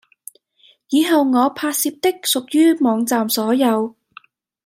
[0.89, 3.95] 以後我拍攝的屬於網站所有